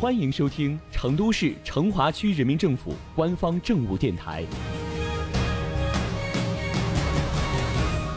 [0.00, 4.44] 欢迎收听成都市成华区人民政府官方政务电台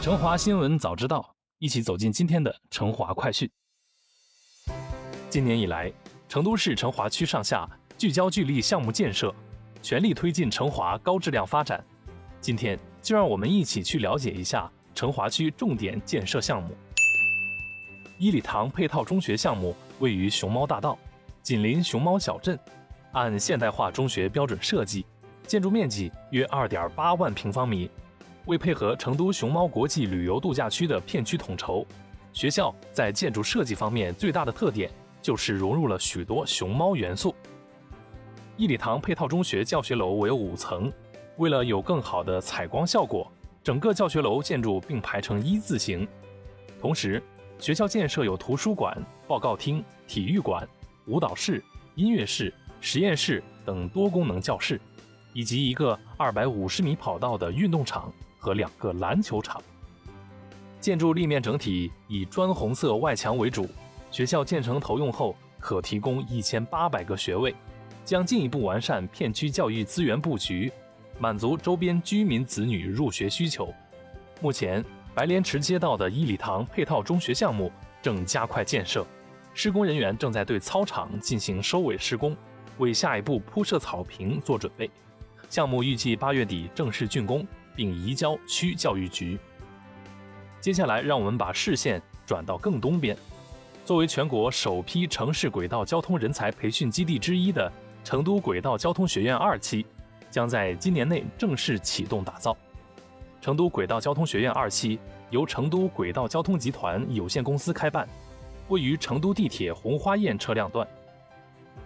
[0.00, 1.18] 成华新闻早知道》，
[1.58, 3.50] 一起走进今天的成华快讯。
[5.28, 5.92] 今年以来，
[6.28, 7.68] 成都市成华区上下
[7.98, 9.34] 聚焦聚力项目建设，
[9.82, 11.84] 全力推进成华高质量发展。
[12.40, 16.76] 今天就让我们一起去了解一下成华区重点建设项目。
[18.20, 20.96] 一礼堂配套中学项目位于熊猫大道。
[21.42, 22.56] 紧邻熊猫小镇，
[23.10, 25.04] 按现代化中学标准设计，
[25.44, 27.90] 建筑面积约二点八万平方米。
[28.46, 31.84] 为配合成都熊猫国际旅游度假区的片区统筹，
[32.32, 34.88] 学校在建筑设计方面最大的特点
[35.20, 37.34] 就是融入了许多熊猫元素。
[38.56, 40.92] 一礼堂配套中学教学楼为五层，
[41.38, 43.30] 为了有更好的采光效果，
[43.64, 46.06] 整个教学楼建筑并排成一字形。
[46.80, 47.20] 同时，
[47.58, 50.68] 学校建设有图书馆、报告厅、体育馆。
[51.06, 51.62] 舞蹈室、
[51.94, 54.80] 音乐室、实验室等多功能教室，
[55.32, 59.62] 以及一个二百五十米跑道的运动场和两个篮球场。
[60.80, 63.68] 建筑立面整体以砖红色外墙为主。
[64.10, 67.54] 学校建成投用后，可提供一千八百个学位，
[68.04, 70.70] 将进一步完善片区教育资源布局，
[71.18, 73.72] 满足周边居民子女入学需求。
[74.40, 77.72] 目前，白莲池街道的一礼堂配套中学项目
[78.02, 79.06] 正加快建设。
[79.54, 82.36] 施工人员正在对操场进行收尾施工，
[82.78, 84.90] 为下一步铺设草坪做准备。
[85.50, 89.38] 项目预计八月底正式竣工，并移交区教育局。
[90.60, 93.16] 接下来，让我们把视线转到更东边。
[93.84, 97.70] 作为全国首批城市轨道交通人才培训基地之一的
[98.04, 99.84] 成都轨道交通学院二期，
[100.30, 102.56] 将在今年内正式启动打造。
[103.40, 104.98] 成都轨道交通学院二期
[105.30, 108.08] 由成都轨道交通集团有限公司开办。
[108.68, 110.86] 位于成都地铁红花堰车辆段，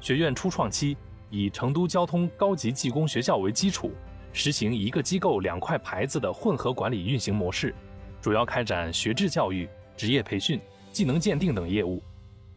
[0.00, 0.96] 学院初创期
[1.30, 3.90] 以成都交通高级技工学校为基础，
[4.32, 7.74] 实行一个机构两块牌子的混合管理运行模式，
[8.20, 10.60] 主要开展学制教育、职业培训、
[10.92, 12.02] 技能鉴定等业务。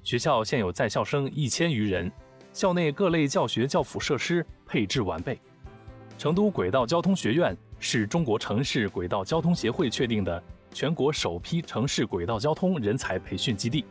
[0.03, 2.11] 学校现有在校生一千余人，
[2.53, 5.39] 校内各类教学教辅设施配置完备。
[6.17, 13.85] 成都轨道交通学院是中国城市轨道交通协会确定的全国首批城市轨道交通人才培训基地。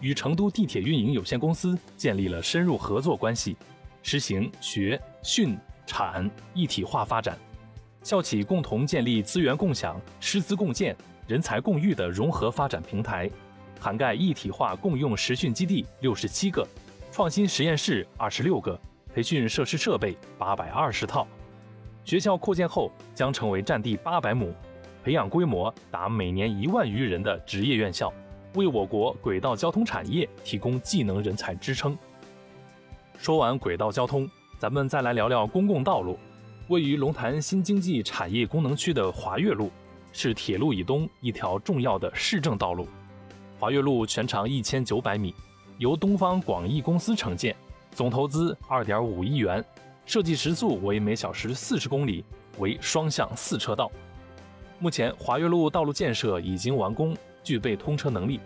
[0.00, 3.56] 与成都地铁运营有限公司建立了深入合作关系，
[4.02, 5.56] 实行学训
[5.86, 7.38] 产一体化发展，
[8.02, 10.96] 校企共同建立资源共享、师资共建、
[11.26, 13.30] 人才共育的融合发展平台，
[13.78, 16.66] 涵盖一体化共用实训基地六十七个，
[17.12, 18.80] 创新实验室二十六个，
[19.14, 21.26] 培训设施设备八百二十套。
[22.04, 24.54] 学校扩建后将成为占地八百亩、
[25.04, 28.12] 培养规模达每年一万余人的职业院校。
[28.54, 31.96] 为我国轨道交通产业提供技能人才支撑。
[33.18, 34.28] 说完轨道交通，
[34.58, 36.18] 咱们再来聊聊公共道路。
[36.68, 39.70] 位于龙潭新经济产业功能区的华岳路，
[40.12, 42.86] 是铁路以东一条重要的市政道路。
[43.58, 45.34] 华岳路全长一千九百米，
[45.78, 47.54] 由东方广义公司承建，
[47.92, 49.64] 总投资二点五亿元，
[50.06, 52.24] 设计时速为每小时四十公里，
[52.58, 53.90] 为双向四车道。
[54.78, 57.16] 目前华岳路道路建设已经完工。
[57.42, 58.40] 具备通车能力，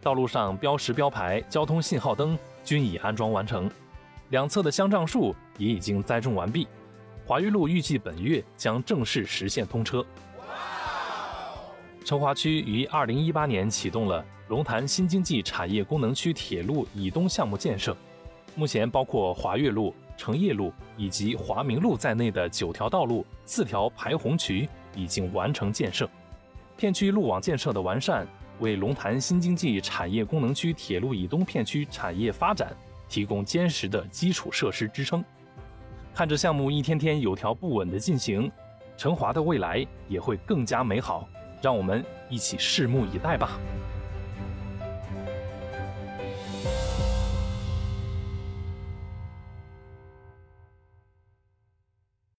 [0.00, 3.70] 道路上标识标牌、交通信号灯均已安装完成，
[4.30, 6.66] 两侧的香樟树也已经栽种完毕。
[7.24, 10.04] 华岳路预计本月将正式实现通车。
[12.04, 17.96] 成华区于二零一八年启动了龙潭新经济产业功能区铁路以东项目建设，
[18.56, 26.10] 目前包括华岳路、成业路以及华明路在内的九条道路、四条排洪渠已经完成建设。
[26.76, 28.26] 片区路网建设的完善，
[28.60, 32.74] 为龙潭新经济产业功能区铁路以东片区产业发展
[33.08, 35.24] 提供坚实的基础设施支撑。
[36.14, 38.50] 看着项目一天天有条不紊的进行，
[38.96, 41.28] 成华的未来也会更加美好。
[41.62, 43.58] 让我们一起拭目以待吧。